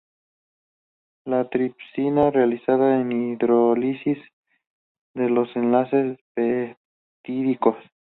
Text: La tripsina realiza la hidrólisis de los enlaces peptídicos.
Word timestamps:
La 1.25 1.43
tripsina 1.47 2.31
realiza 2.31 2.75
la 2.75 3.01
hidrólisis 3.07 4.17
de 5.13 5.29
los 5.29 5.55
enlaces 5.55 6.17
peptídicos. 6.33 7.75